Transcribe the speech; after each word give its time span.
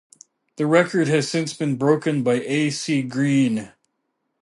This 0.55 0.65
record 0.65 1.07
has 1.09 1.29
since 1.29 1.53
been 1.53 1.75
broken 1.75 2.23
by 2.23 2.41
A. 2.43 2.71
C. 2.71 3.03
Green. 3.03 3.71